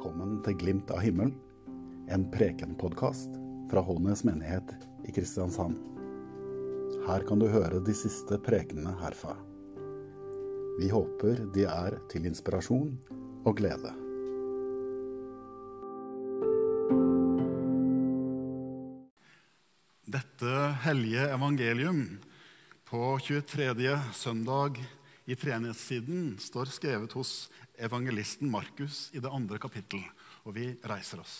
[0.00, 1.28] velkommen til Glimt av himmel,
[2.08, 3.34] en prekenpodkast
[3.68, 4.70] fra Hånes menighet
[5.04, 5.74] i Kristiansand.
[7.04, 9.34] Her kan du høre de siste prekenene herfra.
[10.78, 12.94] Vi håper de er til inspirasjon
[13.44, 13.92] og glede.
[20.08, 22.06] Dette hellige evangelium
[22.88, 24.00] på 23.
[24.16, 24.80] søndag
[25.30, 30.02] i treenighetstiden står skrevet hos evangelisten Markus i det andre kapittel,
[30.42, 31.34] og vi reiser oss.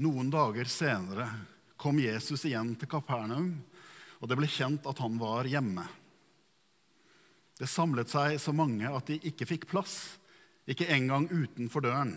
[0.00, 1.28] Noen dager senere
[1.76, 3.52] kom Jesus igjen til Kapernaum,
[4.20, 5.84] og det ble kjent at han var hjemme.
[7.56, 10.16] Det samlet seg så mange at de ikke fikk plass,
[10.64, 12.16] ikke engang utenfor døren.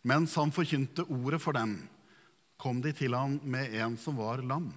[0.00, 1.76] Mens han forkynte ordet for dem,
[2.60, 4.68] kom de til ham med en som var lam.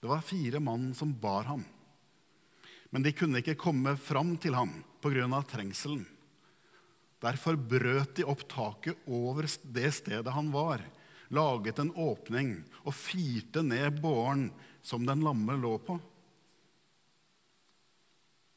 [0.00, 1.64] Det var fire mann som bar ham.
[2.90, 4.72] Men de kunne ikke komme fram til ham
[5.02, 5.42] pga.
[5.42, 6.06] trengselen.
[7.20, 10.80] Derfor brøt de opp taket over det stedet han var,
[11.28, 14.48] laget en åpning og firte ned båren
[14.82, 16.00] som den lamme lå på.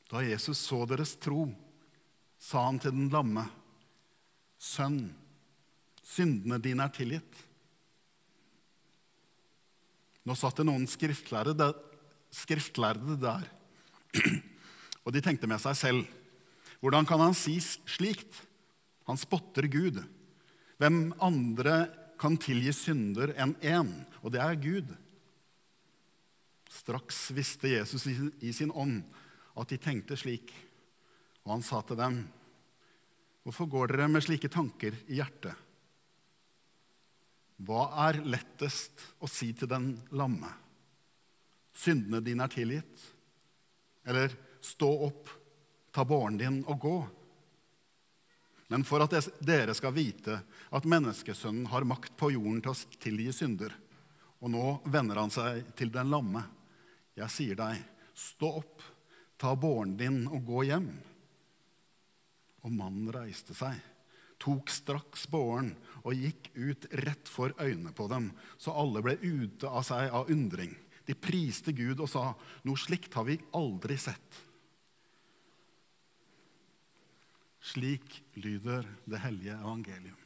[0.09, 1.49] Da Jesus så deres tro,
[2.39, 3.49] sa han til den lamme,
[4.63, 5.11] Sønn,
[6.07, 7.41] syndene dine er tilgitt.
[10.23, 11.71] Nå satt det noen skriftlærde,
[12.33, 13.47] skriftlærde der,
[15.03, 16.03] og de tenkte med seg selv,
[16.83, 18.41] hvordan kan han si slikt?
[19.07, 19.99] Han spotter Gud.
[20.79, 21.87] Hvem andre
[22.19, 23.91] kan tilgi synder enn én,
[24.23, 24.91] og det er Gud?
[26.71, 29.01] Straks visste Jesus i sin ånd
[29.59, 30.51] at de tenkte slik,
[31.43, 32.23] og han sa til dem,
[33.43, 35.51] Hvorfor går dere med slike tanker i hjertet?
[37.63, 40.49] Hva er lettest å si til den lamme?
[41.73, 43.03] Syndene dine er tilgitt.
[44.03, 45.29] Eller stå opp,
[45.93, 46.97] ta båren din og gå.
[48.73, 49.13] Men for at
[49.45, 50.39] dere skal vite
[50.73, 53.75] at menneskesønnen har makt på jorden til å tilgi synder,
[54.43, 56.43] og nå vender han seg til den lamme.
[57.15, 57.79] Jeg sier deg,
[58.17, 58.83] stå opp,
[59.39, 60.89] ta båren din og gå hjem.
[62.63, 63.79] Og mannen reiste seg
[64.43, 65.71] tok straks båren
[66.03, 70.31] og gikk ut rett for øynene på dem, så alle ble ute av seg av
[70.33, 70.75] undring.
[71.07, 72.33] De priste Gud og sa,
[72.63, 74.41] 'Noe slikt har vi aldri sett.'
[77.63, 80.22] Slik lyder det hellige evangelium.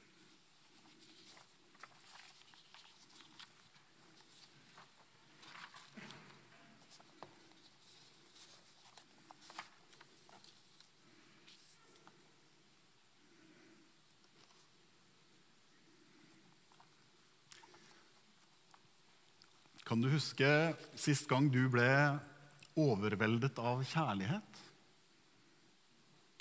[19.98, 20.48] Kan du huske
[20.94, 21.88] sist gang du ble
[22.78, 24.60] overveldet av kjærlighet?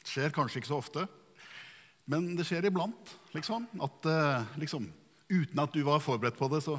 [0.03, 1.07] Det skjer kanskje ikke så ofte,
[2.05, 3.15] men det skjer iblant.
[3.33, 4.91] Liksom, at eh, liksom,
[5.33, 6.77] uten at du var forberedt på det, så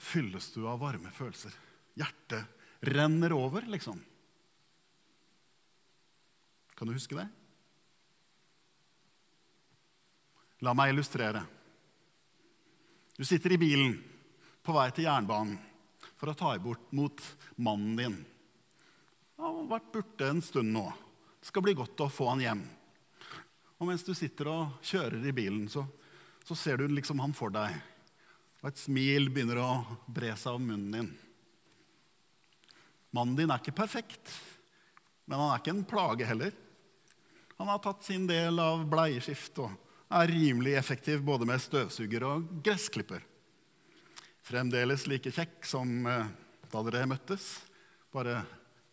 [0.00, 1.52] fylles du av varme følelser.
[2.00, 4.00] Hjertet renner over, liksom.
[6.72, 7.28] Kan du huske det?
[10.64, 11.44] La meg illustrere.
[13.20, 13.98] Du sitter i bilen
[14.68, 15.56] på vei til jernbanen
[16.20, 17.22] for å ta imot mot
[17.56, 18.16] mannen din.
[19.38, 20.82] Han har vært borte en stund nå.
[21.40, 22.60] Det skal bli godt å få han hjem.
[23.78, 25.86] Og mens du sitter og kjører i bilen, så,
[26.44, 27.78] så ser du liksom han for deg.
[28.60, 29.70] Og et smil begynner å
[30.04, 31.10] bre seg om munnen din.
[33.16, 34.34] Mannen din er ikke perfekt,
[35.24, 36.52] men han er ikke en plage heller.
[37.56, 39.72] Han har tatt sin del av bleieskift og
[40.12, 43.24] er rimelig effektiv både med støvsuger og gressklipper.
[44.46, 46.30] Fremdeles like kjekk som eh,
[46.72, 47.46] da dere møttes.
[48.12, 48.42] Bare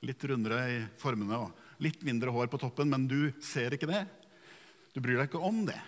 [0.06, 4.06] litt rundere i formene og litt mindre hår på toppen, men du ser ikke det.
[4.94, 5.80] Du bryr deg ikke om det.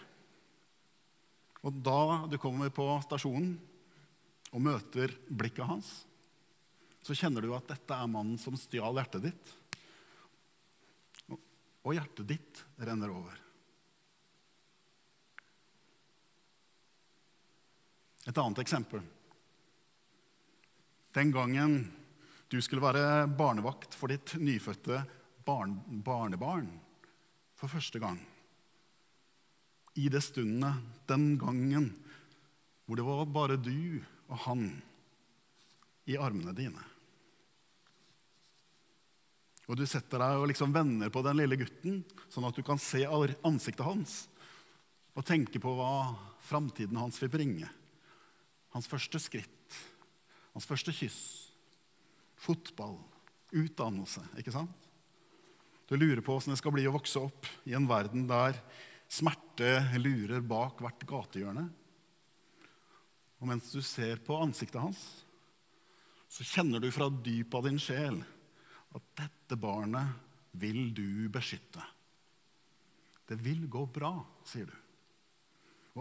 [1.66, 3.56] Og da du kommer på stasjonen
[4.54, 5.90] og møter blikket hans,
[7.04, 9.52] så kjenner du at dette er mannen som stjal hjertet ditt.
[11.88, 13.44] Og hjertet ditt renner over.
[18.28, 19.00] Et annet eksempel.
[21.18, 21.80] Den gangen
[22.48, 25.00] du skulle være barnevakt for ditt nyfødte
[25.48, 25.74] barn,
[26.06, 26.68] barnebarn
[27.58, 28.20] for første gang.
[29.98, 30.76] I det stundene,
[31.10, 31.90] den gangen
[32.86, 33.98] hvor det var bare du
[34.28, 34.70] og han
[36.06, 36.86] i armene dine.
[39.66, 42.78] Og du setter deg og liksom vender på den lille gutten, sånn at du kan
[42.78, 44.20] se ansiktet hans
[45.18, 46.14] og tenke på hva
[46.46, 47.68] framtiden hans vil bringe.
[48.78, 49.97] Hans første skritt
[50.58, 51.22] hans første kyss,
[52.42, 52.98] fotball,
[53.54, 54.24] utdannelse.
[54.42, 54.88] ikke sant?
[55.88, 58.58] Du lurer på åssen det skal bli å vokse opp i en verden der
[59.08, 61.64] smerte lurer bak hvert gatehjørne.
[63.38, 65.00] Og mens du ser på ansiktet hans,
[66.28, 68.18] så kjenner du fra dypet av din sjel
[68.98, 71.86] at dette barnet vil du beskytte.
[73.30, 74.16] Det vil gå bra,
[74.48, 74.74] sier du,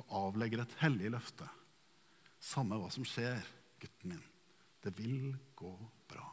[0.00, 1.47] og avlegger et hellig løfte.
[2.41, 3.44] Samme hva som skjer,
[3.82, 4.25] gutten min.
[4.87, 5.73] Det vil gå
[6.06, 6.25] bra.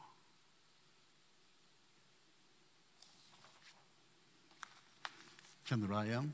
[5.66, 6.28] Kjenner du deg igjen?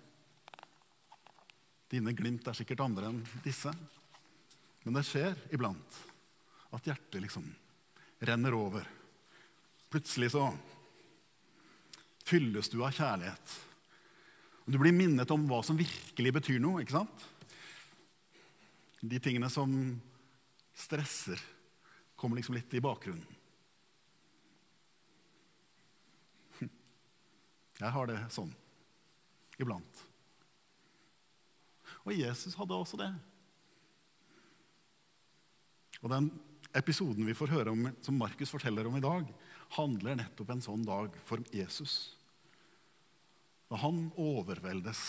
[1.94, 3.71] Dine glimt er sikkert andre enn disse.
[4.83, 6.00] Men det skjer iblant
[6.75, 7.45] at hjertet liksom
[8.27, 8.89] renner over.
[9.88, 10.50] Plutselig så
[12.27, 13.54] fylles du av kjærlighet.
[14.66, 16.83] Og du blir minnet om hva som virkelig betyr noe.
[16.83, 17.24] ikke sant?
[19.00, 19.71] De tingene som
[20.75, 21.39] stresser,
[22.19, 23.38] kommer liksom litt i bakgrunnen.
[27.80, 28.51] Jeg har det sånn
[29.60, 30.04] iblant.
[32.04, 33.10] Og Jesus hadde også det.
[36.00, 36.30] Og den
[36.75, 39.27] episoden vi får høre om, som Markus forteller om i dag,
[39.75, 42.16] handler nettopp en sånn dag for Jesus.
[43.69, 45.01] Da han overveldes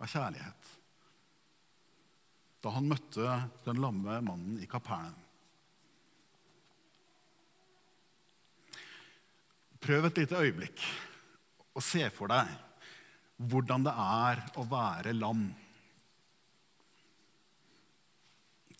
[0.00, 0.70] av kjærlighet.
[2.60, 5.16] Da han møtte den lamme mannen i Kapernaum.
[9.80, 10.82] Prøv et lite øyeblikk
[11.74, 12.50] og se for deg
[13.50, 15.46] hvordan det er å være lam.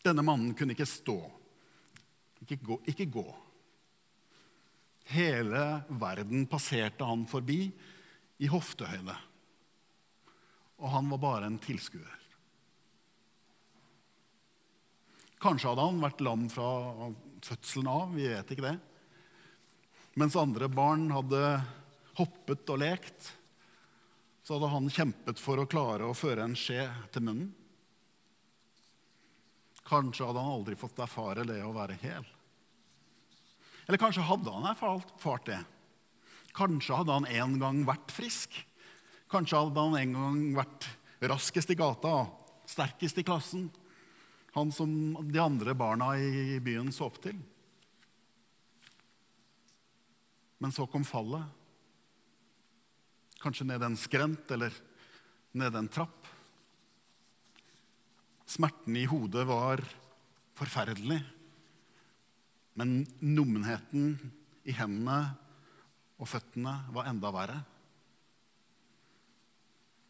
[0.01, 1.17] Denne mannen kunne ikke stå,
[2.45, 2.77] ikke gå.
[2.93, 3.25] Ikke gå.
[5.11, 5.63] Hele
[6.01, 7.65] verden passerte han forbi
[8.41, 9.17] i hoftehøyde.
[10.81, 12.17] Og han var bare en tilskuer.
[15.41, 16.69] Kanskje hadde han vært lam fra
[17.41, 18.77] fødselen av, vi vet ikke det.
[20.19, 21.39] Mens andre barn hadde
[22.17, 23.31] hoppet og lekt,
[24.43, 27.51] så hadde han kjempet for å klare å føre en skje til munnen.
[29.87, 32.27] Kanskje hadde han aldri fått erfare det å være hel.
[33.87, 35.59] Eller kanskje hadde han erfart det.
[36.55, 38.55] Kanskje hadde han en gang vært frisk.
[39.31, 40.87] Kanskje hadde han en gang vært
[41.31, 42.25] raskest i gata,
[42.67, 43.69] sterkest i klassen.
[44.55, 44.91] Han som
[45.31, 47.39] de andre barna i byen så opp til.
[50.61, 51.41] Men så kom fallet.
[53.41, 54.75] Kanskje ned en skrent eller
[55.57, 56.29] ned en trapp.
[58.45, 59.81] Smerten i hodet var
[60.59, 61.17] forferdelig.
[62.77, 64.13] Men nummenheten
[64.69, 65.33] i hendene
[66.21, 67.57] og føttene var enda verre.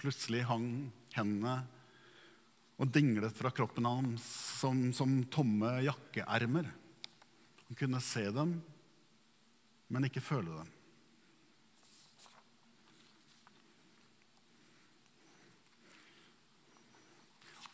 [0.02, 0.68] Plutselig hang
[1.16, 1.62] hendene
[2.82, 4.26] og dinglet fra kroppen hans
[4.60, 6.68] som, som tomme jakkeermer.
[7.68, 8.58] Han kunne se dem,
[9.92, 10.70] men ikke føle dem.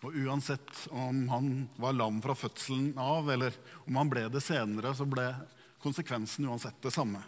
[0.05, 3.55] Og uansett om han var lam fra fødselen av, eller
[3.89, 5.25] om han ble det senere, så ble
[5.83, 7.19] konsekvensen uansett det samme.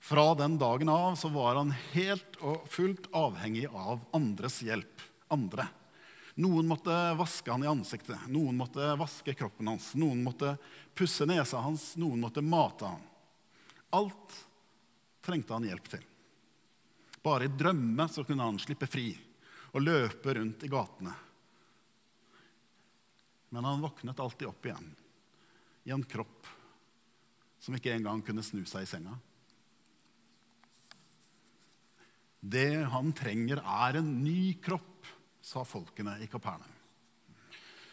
[0.00, 5.02] Fra den dagen av så var han helt og fullt avhengig av andres hjelp.
[5.30, 5.66] Andre.
[6.40, 10.54] Noen måtte vaske han i ansiktet, noen måtte vaske kroppen hans, noen måtte
[10.96, 13.09] pusse nesa hans, noen måtte mate han.
[13.96, 14.36] Alt
[15.24, 16.04] trengte han hjelp til.
[17.22, 19.10] Bare i drømme så kunne han slippe fri
[19.74, 21.12] og løpe rundt i gatene
[23.50, 24.94] men han våknet alltid opp igjen
[25.84, 26.46] i en kropp
[27.60, 29.16] som ikke engang kunne snu seg i senga.
[32.40, 35.08] Det han trenger, er en ny kropp,
[35.44, 36.76] sa folkene i Kapernaum.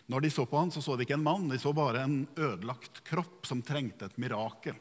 [0.07, 2.21] Når de så på han, så så de ikke en mann, de så bare en
[2.37, 4.77] ødelagt kropp som trengte et mirakel.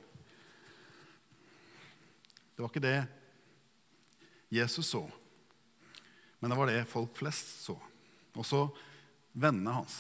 [2.57, 2.99] Det var ikke det
[4.57, 5.03] Jesus så,
[6.41, 7.75] men det var det folk flest så.
[8.37, 8.67] Også
[9.37, 9.99] vennene hans.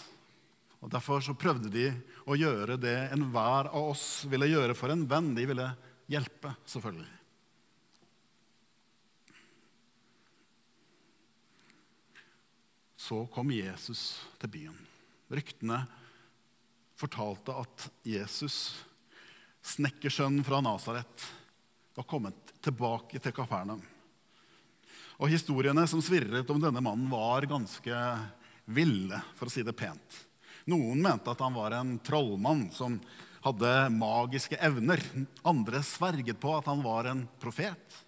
[0.80, 1.88] Og Derfor så prøvde de
[2.28, 5.32] å gjøre det enhver av oss ville gjøre for en venn.
[5.36, 5.68] De ville
[6.12, 7.12] hjelpe, selvfølgelig.
[13.06, 14.02] Så kom Jesus
[14.40, 14.78] til byen.
[15.30, 15.80] Ryktene
[16.98, 18.76] fortalte at Jesus,
[19.66, 21.26] snekkersønnen fra Nasaret,
[21.96, 23.82] var kommet tilbake til Kapernaum.
[25.16, 28.00] Og historiene som svirret om denne mannen, var ganske
[28.68, 30.18] ville, for å si det pent.
[30.68, 32.98] Noen mente at han var en trollmann som
[33.46, 35.00] hadde magiske evner.
[35.46, 38.02] Andre sverget på at han var en profet.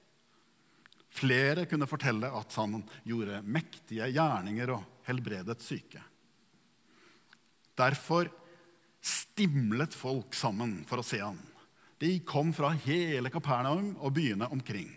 [1.18, 6.02] Flere kunne fortelle at han gjorde mektige gjerninger og helbredet syke.
[7.78, 8.28] Derfor
[9.00, 11.38] stimlet folk sammen for å se ham.
[11.98, 14.90] De kom fra hele Kapernaum og byene omkring.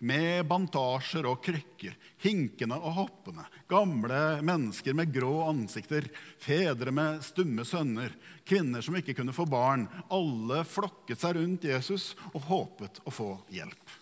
[0.00, 1.92] Med bandasjer og krykker,
[2.24, 3.44] hinkende og hoppende.
[3.68, 6.08] Gamle mennesker med grå ansikter,
[6.40, 8.14] fedre med stumme sønner,
[8.48, 9.84] kvinner som ikke kunne få barn.
[10.08, 13.98] Alle flokket seg rundt Jesus og håpet å få hjelp.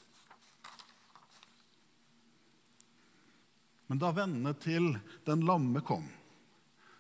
[3.89, 4.93] Men da vennene til
[5.27, 6.07] den lamme kom,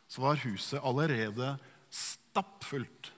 [0.09, 1.55] så var huset allerede
[1.93, 3.13] stappfullt.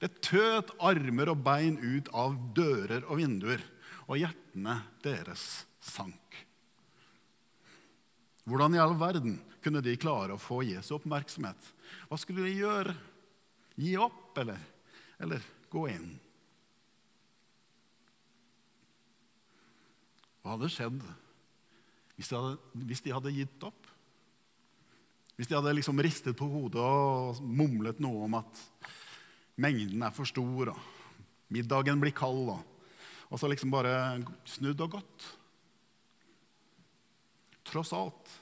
[0.00, 3.60] Det tøt armer og bein ut av dører og vinduer,
[4.08, 6.38] og hjertene deres sank.
[8.48, 11.68] Hvordan i all verden kunne de klare å få Jesu oppmerksomhet?
[12.08, 12.96] Hva skulle de gjøre?
[13.80, 14.58] Gi opp, eller,
[15.20, 16.08] eller gå inn?
[20.40, 21.02] Hva hadde skjedd
[22.16, 22.56] hvis de hadde,
[22.88, 23.86] hvis de hadde gitt opp?
[25.36, 28.64] Hvis de hadde liksom ristet på hodet og mumlet noe om at
[29.60, 32.62] mengden er for stor, og middagen blir kald, og,
[33.30, 33.94] og så liksom bare
[34.48, 35.26] snudd og gått.
[37.70, 38.36] Tross alt.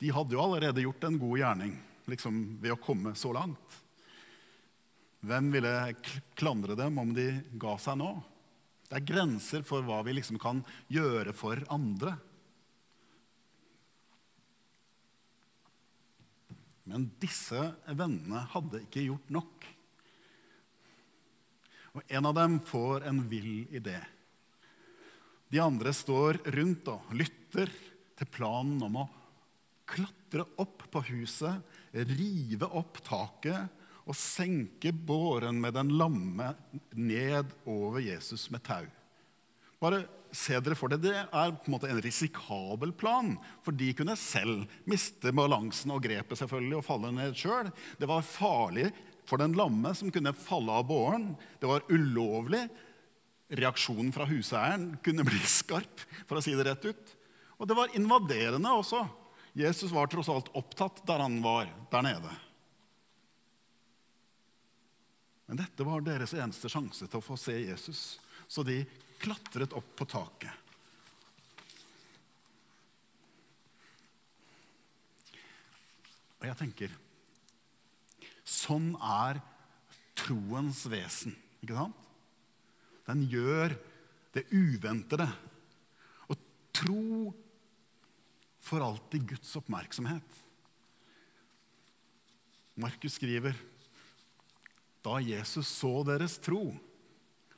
[0.00, 1.74] De hadde jo allerede gjort en god gjerning
[2.10, 3.78] liksom ved å komme så langt.
[5.22, 5.72] Hvem ville
[6.34, 7.28] klandre dem om de
[7.60, 8.10] ga seg nå?
[8.88, 12.16] Det er grenser for hva vi liksom kan gjøre for andre.
[16.92, 19.64] Men disse vennene hadde ikke gjort nok.
[21.96, 23.96] Og en av dem får en vill idé.
[25.52, 27.72] De andre står rundt og lytter
[28.16, 29.08] til planen om å
[29.88, 31.60] klatre opp på huset,
[31.92, 36.52] rive opp taket og senke båren med den lamme
[36.92, 38.84] ned over Jesus med tau.
[39.80, 41.02] Bare se dere for det.
[41.04, 43.34] Det er på en måte en risikabel plan,
[43.64, 47.70] for de kunne selv miste balansen og grepet selvfølgelig og falle ned sjøl.
[48.00, 48.88] Det var farlig
[49.28, 51.32] for den lamme som kunne falle av båren.
[51.60, 52.64] Det var ulovlig.
[53.52, 57.18] Reaksjonen fra huseieren kunne bli skarp, for å si det rett ut.
[57.60, 59.04] Og det var invaderende også.
[59.52, 62.32] Jesus var tross alt opptatt der han var der nede.
[65.46, 68.16] Men dette var deres eneste sjanse til å få se Jesus,
[68.52, 68.82] så de
[69.22, 70.52] klatret opp på taket.
[76.42, 76.98] Og jeg tenker
[78.52, 79.38] Sånn er
[80.18, 81.32] troens vesen.
[81.62, 82.08] Ikke sant?
[83.06, 83.72] Den gjør
[84.34, 85.26] det uventede.
[86.28, 86.42] Og
[86.74, 87.32] tro
[88.62, 90.38] får alltid Guds oppmerksomhet.
[92.82, 93.56] Markus skriver
[95.02, 96.74] da Jesus så deres tro,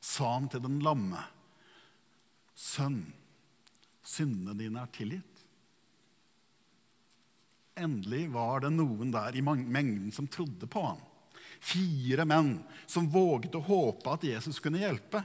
[0.05, 1.23] sa han til den lamme,
[2.55, 3.01] Sønn,
[4.05, 5.41] syndene dine er tilgitt.
[7.75, 11.01] Endelig var det noen der i mengden som trodde på ham.
[11.59, 12.53] Fire menn
[12.87, 15.25] som våget å håpe at Jesus kunne hjelpe.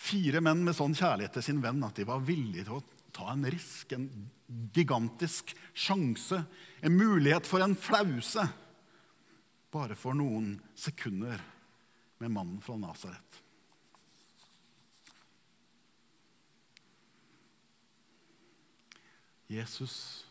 [0.00, 3.34] Fire menn med sånn kjærlighet til sin venn at de var villige til å ta
[3.34, 4.08] en risk, en
[4.72, 6.40] gigantisk sjanse,
[6.80, 8.46] en mulighet for en flause.
[9.70, 11.42] Bare for noen sekunder
[12.20, 13.42] med mannen fra Nasaret.
[19.50, 20.26] Jesus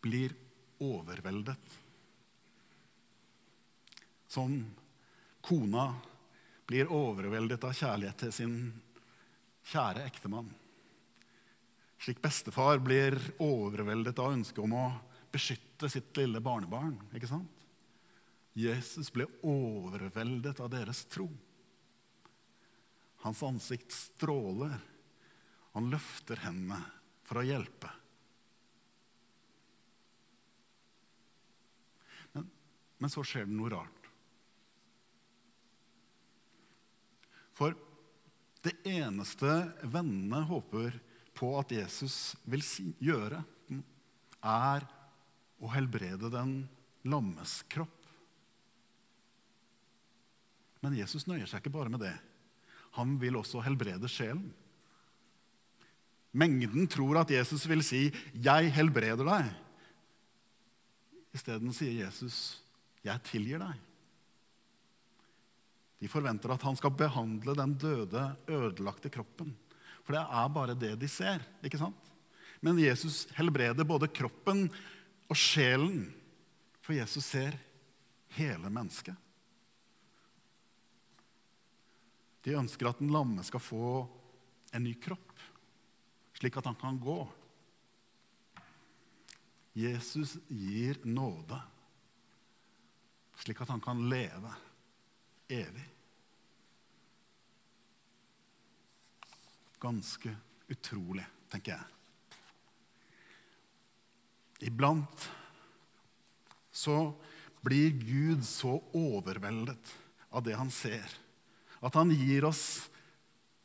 [0.00, 0.34] blir
[0.78, 1.78] overveldet.
[4.26, 4.74] Som
[5.40, 5.94] kona
[6.66, 8.54] blir overveldet av kjærlighet til sin
[9.72, 10.52] kjære ektemann.
[12.04, 14.86] Slik bestefar blir overveldet av ønsket om å
[15.32, 16.98] beskytte sitt lille barnebarn.
[17.16, 17.53] ikke sant?
[18.54, 21.26] Jesus ble overveldet av deres tro.
[23.24, 24.78] Hans ansikt stråler.
[25.74, 26.78] Han løfter hendene
[27.26, 27.90] for å hjelpe.
[33.02, 34.06] Men så skjer det noe rart.
[37.54, 37.74] For
[38.64, 39.50] det eneste
[39.82, 40.96] vennene håper
[41.34, 43.42] på at Jesus vil si, gjøre,
[44.44, 44.86] er
[45.58, 46.56] å helbrede den
[47.08, 47.93] lammes kropp.
[50.84, 52.12] Men Jesus nøyer seg ikke bare med det.
[52.98, 54.50] Han vil også helbrede sjelen.
[56.34, 59.54] Mengden tror at Jesus vil si 'Jeg helbreder deg'.
[61.34, 62.60] Isteden sier Jesus
[63.02, 63.80] 'Jeg tilgir deg'.
[66.00, 69.56] De forventer at han skal behandle den døde, ødelagte kroppen.
[70.04, 71.40] For det er bare det de ser.
[71.64, 72.12] ikke sant?
[72.60, 74.70] Men Jesus helbreder både kroppen
[75.30, 76.12] og sjelen,
[76.82, 77.56] for Jesus ser
[78.36, 79.16] hele mennesket.
[82.44, 83.86] De ønsker at den lamme skal få
[84.76, 85.32] en ny kropp,
[86.36, 87.22] slik at han kan gå.
[89.74, 91.56] Jesus gir nåde,
[93.40, 94.52] slik at han kan leve
[95.48, 95.88] evig.
[99.80, 100.36] Ganske
[100.70, 101.90] utrolig, tenker jeg.
[104.68, 105.28] Iblant
[106.72, 107.12] så
[107.64, 109.92] blir Gud så overveldet
[110.30, 111.23] av det han ser
[111.84, 112.64] at han gir oss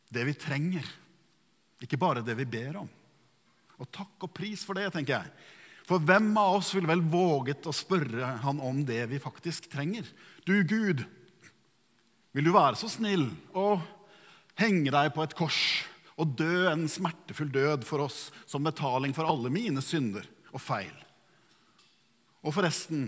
[0.10, 0.86] det vi trenger,
[1.80, 2.90] ikke bare det vi ber om.
[3.80, 5.32] Og takk og pris for det, tenker jeg.
[5.88, 10.06] For hvem av oss ville vel våget å spørre han om det vi faktisk trenger?
[10.46, 11.06] Du, Gud,
[12.36, 13.80] vil du være så snill å
[14.60, 15.62] henge deg på et kors
[16.20, 20.94] og dø en smertefull død for oss som betaling for alle mine synder og feil?
[22.44, 23.08] Og forresten,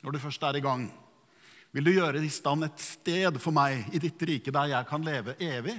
[0.00, 0.88] når du først er i gang,
[1.78, 5.04] vil du gjøre i stand et sted for meg i ditt rike der jeg kan
[5.06, 5.76] leve evig?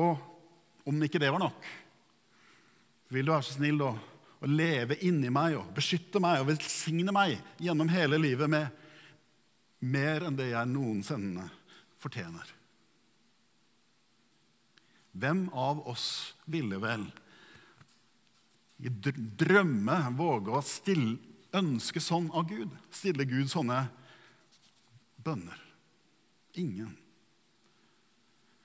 [0.00, 1.66] Og om ikke det var nok,
[3.12, 3.90] vil du være så snill å,
[4.40, 8.80] å leve inni meg og beskytte meg og velsigne meg gjennom hele livet med
[9.84, 11.44] mer enn det jeg noensinne
[12.00, 12.56] fortjener?
[15.12, 16.08] Hvem av oss
[16.48, 17.04] ville vel
[18.80, 18.96] i
[19.44, 22.72] drømme våge å stille, ønske sånn av Gud?
[22.94, 23.84] Stille Gud sånne
[25.24, 25.60] bønner?
[26.60, 26.92] Ingen.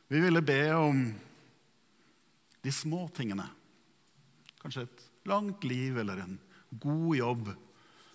[0.09, 1.01] Vi ville be om
[2.61, 3.45] de små tingene.
[4.59, 6.37] Kanskje et langt liv eller en
[6.81, 7.51] god jobb.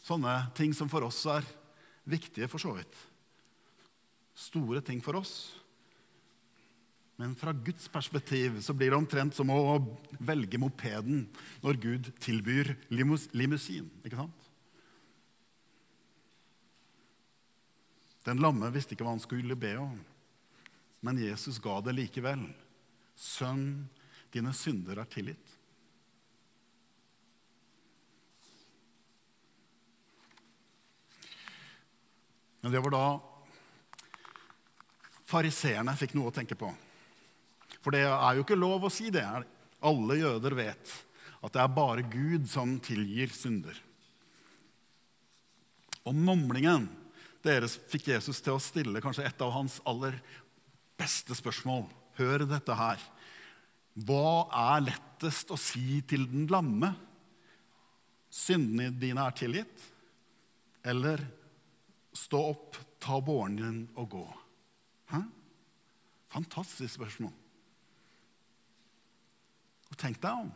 [0.05, 1.47] Sånne ting som for oss er
[2.05, 2.95] viktige, for så vidt.
[4.35, 5.55] Store ting for oss.
[7.17, 9.79] Men fra Guds perspektiv så blir det omtrent som å
[10.19, 11.29] velge mopeden
[11.63, 13.87] når Gud tilbyr limousin.
[14.03, 14.51] ikke sant?
[18.25, 19.99] Den lamme visste ikke hva han skulle be om,
[21.05, 22.47] men Jesus ga det likevel.
[23.15, 23.85] Sønn,
[24.33, 25.53] dine synder er tilgitt.
[32.65, 33.07] Men det var da
[35.29, 36.71] fariseerne fikk noe å tenke på.
[37.85, 39.27] For det er jo ikke lov å si det.
[39.85, 40.95] Alle jøder vet
[41.45, 43.77] at det er bare Gud som tilgir synder.
[46.09, 46.89] Og mumlingen
[47.45, 50.17] deres fikk Jesus til å stille kanskje et av hans aller
[50.99, 51.87] beste spørsmål.
[52.19, 53.03] Hør dette her.
[54.07, 56.93] Hva er lettest å si til den lamme?
[58.35, 59.85] Syndene dine er tilgitt?
[60.85, 61.23] Eller
[62.15, 64.25] stå opp, ta båren din og gå?
[65.13, 65.23] Hæ?
[66.35, 67.33] Fantastisk spørsmål.
[69.93, 70.51] Og tenk deg om.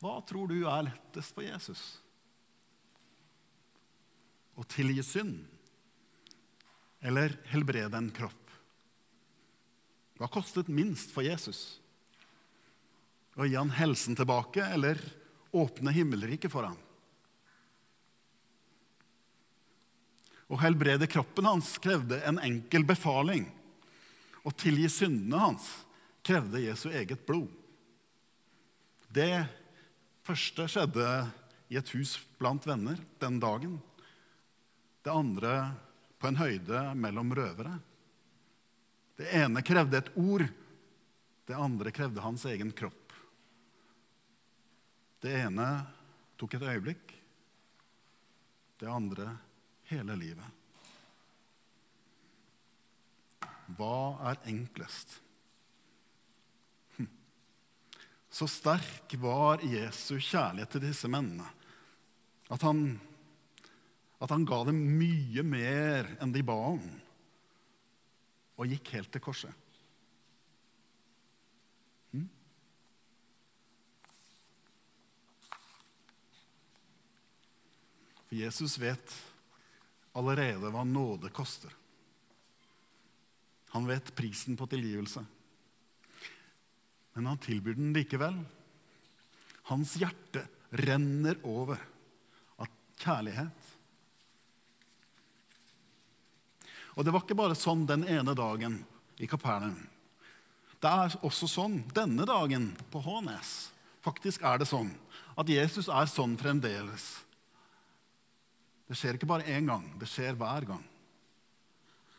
[0.00, 1.82] Hva tror du er lettest for Jesus?
[4.60, 5.46] Å tilgi synd
[7.00, 8.36] eller helbrede en kropp?
[10.20, 11.80] Hva kostet minst for Jesus?
[13.40, 15.00] Å gi han helsen tilbake eller
[15.56, 16.76] åpne himmelriket for ham?
[20.50, 23.46] Å helbrede kroppen hans krevde en enkel befaling.
[24.42, 25.68] Å tilgi syndene hans
[26.26, 27.48] krevde Jesu eget blod.
[29.08, 29.46] Det
[30.26, 31.06] første skjedde
[31.70, 33.78] i et hus blant venner den dagen.
[35.02, 35.54] Det andre
[36.20, 37.78] på en høyde mellom røvere.
[39.16, 40.44] Det ene krevde et ord,
[41.48, 43.14] det andre krevde hans egen kropp.
[45.20, 45.66] Det ene
[46.40, 47.12] tok et øyeblikk,
[48.80, 49.34] det andre
[49.90, 50.56] hele livet.
[53.76, 53.96] Hva
[54.30, 55.18] er enklest?
[58.30, 61.48] Så sterk var Jesu kjærlighet til disse mennene
[62.50, 62.94] at han,
[64.20, 66.82] at han ga dem mye mer enn de ba om,
[68.60, 69.70] og gikk helt til korset.
[72.12, 72.28] Hm?
[78.28, 79.18] For Jesus vet
[80.12, 81.72] allerede hva nåde koster.
[83.72, 85.24] Han vet prisen på tilgivelse
[87.20, 88.36] men han tilbyr den likevel.
[89.68, 90.46] Hans hjerte
[90.80, 91.80] renner over
[92.56, 93.66] av kjærlighet.
[97.00, 98.76] Og det var ikke bare sånn den ene dagen
[99.16, 99.80] i Kapernaum.
[100.80, 103.70] Det er også sånn denne dagen på Hånes.
[104.04, 104.92] Faktisk er det sånn
[105.40, 107.08] at Jesus er sånn fremdeles.
[108.84, 110.84] Det skjer ikke bare én gang, det skjer hver gang.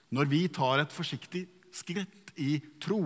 [0.10, 3.04] Når vi tar et forsiktig skritt i tro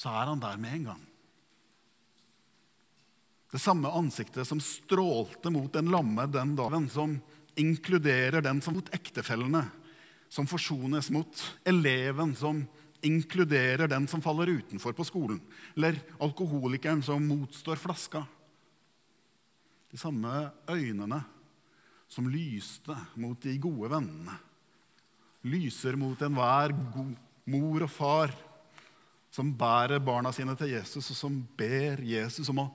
[0.00, 1.06] så er han der med en gang.
[3.50, 7.18] Det samme ansiktet som strålte mot den lamme den dagen, som
[7.60, 9.64] inkluderer den som mot ektefellene,
[10.30, 12.62] som forsones mot eleven, som
[13.06, 15.40] inkluderer den som faller utenfor på skolen,
[15.76, 18.24] eller alkoholikeren som motstår flaska.
[19.90, 21.22] De samme øynene
[22.10, 24.36] som lyste mot de gode vennene,
[25.46, 26.74] lyser mot enhver
[27.50, 28.34] mor og far
[29.30, 32.70] som bærer barna sine til Jesus, og som ber Jesus om å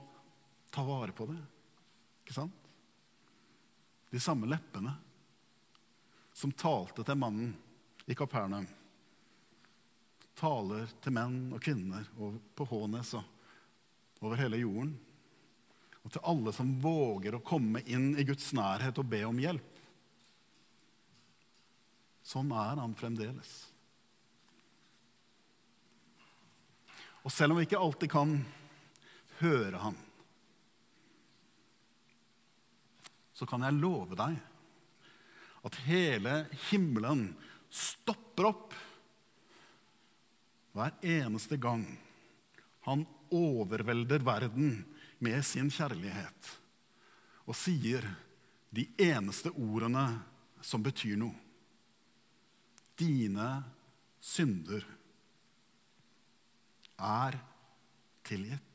[0.73, 1.39] ta vare på det.
[2.23, 2.64] Ikke sant?
[4.15, 4.93] De samme leppene
[6.31, 7.49] som talte til mannen
[8.07, 8.63] i Kapernaum,
[10.39, 12.07] taler til menn og kvinner
[12.55, 14.93] på Hånes og over hele jorden.
[15.99, 19.83] Og til alle som våger å komme inn i Guds nærhet og be om hjelp.
[22.23, 23.53] Sånn er han fremdeles.
[27.27, 28.37] Og selv om vi ikke alltid kan
[29.43, 30.04] høre han,
[33.35, 34.37] så kan jeg love deg
[35.65, 36.35] at hele
[36.69, 37.27] himmelen
[37.73, 38.75] stopper opp
[40.75, 41.85] hver eneste gang
[42.85, 44.77] han overvelder verden
[45.23, 46.51] med sin kjærlighet
[47.45, 48.05] og sier
[48.75, 50.03] de eneste ordene
[50.65, 51.35] som betyr noe.
[52.97, 53.49] Dine
[54.23, 54.83] synder
[56.97, 57.37] er
[58.25, 58.74] tilgitt.